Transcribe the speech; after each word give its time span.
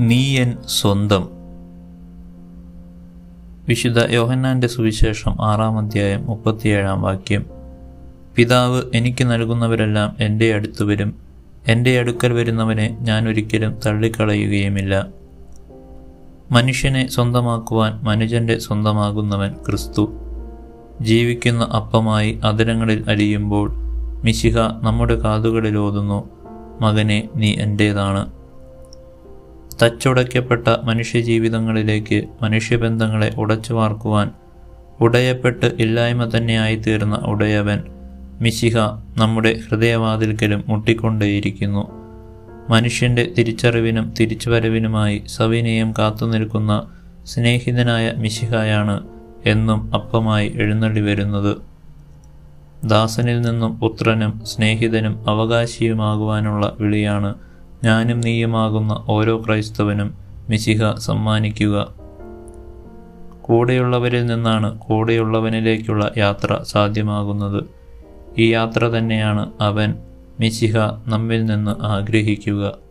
നീ 0.00 0.36
എൻ 0.36 0.56
സ്വന്തം. 0.66 1.28
വിശുദ്ധ 3.68 4.06
യോഹന്നാന്റെ 4.10 4.66
സുവിശേഷം 4.66 5.36
ആറാം 5.40 5.78
അധ്യായം 5.78 6.26
മുപ്പത്തിയേഴാം 6.26 7.02
വാക്യം. 7.02 7.46
പിതാവ് 8.36 8.82
എനിക്ക് 8.94 9.24
നൽകുന്നവരെല്ലാം 9.24 10.16
എന്റെ 10.20 10.54
അടുത്ത് 10.54 10.84
വരും. 10.84 11.14
എന്റെ 11.68 11.98
അടുക്കൽ 11.98 12.32
വരുന്നവനെ 12.32 12.98
ഞാൻ 13.00 13.28
ഒരിക്കലും 13.28 13.76
തള്ളിക്കളയുകയുമില്ല. 13.86 15.06
മനുഷ്യനെ 16.50 17.06
സ്വന്തമാക്കുവാൻ 17.06 18.00
മനുഷ്യന്റെ 18.04 18.58
സ്വന്തമാകുന്നവൻ 18.58 19.52
ക്രിസ്തു. 19.52 20.12
ജീവിക്കുന്ന 21.00 21.64
അപ്പമായി 21.64 22.40
അതിരങ്ങളിൽ 22.44 23.04
അലിയുമ്പോൾ 23.08 23.70
മിശിഹ 24.24 24.56
നമ്മുടെ 24.58 25.14
കാതുകളിൽ 25.14 25.76
ഓതുന്നു 25.76 26.30
മകനെ 26.80 27.28
നീ 27.36 27.54
എന്റേതാണ് 27.54 28.37
തച്ചുടയ്ക്കപ്പെട്ട 29.82 30.68
മനുഷ്യജീവിതങ്ങളിലേക്ക് 30.84 32.24
മനുഷ്യബന്ധങ്ങളെ 32.42 33.34
ഉടച്ചു 33.38 33.72
വാർക്കുവാൻ 33.72 34.30
ഉടയപ്പെട്ട് 35.00 35.66
ഇല്ലായ്മ 35.78 36.30
തന്നെയായിത്തീർന്ന 36.36 37.14
ഉടയവൻ 37.14 37.82
മിശിഹ 38.40 38.76
നമ്മുടെ 39.16 39.60
ഹൃദയവാതിൽക്കലും 39.68 40.64
മുട്ടിക്കൊണ്ടേയിരിക്കുന്നു. 40.68 41.90
മനുഷ്യന്റെ 42.70 43.32
തിരിച്ചറിവിനും 43.38 44.14
തിരിച്ചുവരവിനുമായി 44.20 45.22
സവിനയം 45.26 45.94
കാത്തുനിൽക്കുന്ന 45.98 46.90
സ്നേഹിതനായ 47.24 48.12
മിശിഹായാണ് 48.16 49.06
എന്നും 49.46 49.94
അപ്പമായി 49.94 50.52
എഴുന്നള്ളി 50.56 51.00
വരുന്നത്. 51.00 51.56
ദാസനിൽ 52.84 53.40
നിന്നും 53.40 53.78
പുത്രനും 53.78 54.40
സ്നേഹിതനും 54.44 55.30
അവകാശിയുമാകുവാനുള്ള 55.30 56.76
വിളിയാണ് 56.80 57.34
ഞാനും 57.84 58.20
നീയുമാകുന്ന 58.20 59.04
ഓരോ 59.08 59.42
ക്രൈസ്തവനും 59.46 60.14
മിശിഹ 60.48 60.94
സമ്മാനിക്കുക. 60.98 61.94
കൂടെയുള്ളവരിൽ 63.42 64.26
നിന്നാണ് 64.26 64.78
കൂടെയുള്ളവനിലേക്കുള്ള 64.78 66.10
യാത്ര 66.16 66.58
സാധ്യമാകുന്നത്. 66.62 67.64
ഈ 68.38 68.52
യാത്ര 68.52 68.84
തന്നെയാണ് 68.84 69.52
അവൻ 69.60 69.94
മിശിഹ 70.40 70.76
നമ്മിൽ 71.06 71.44
നിന്ന് 71.44 71.84
ആഗ്രഹിക്കുക. 71.84 72.87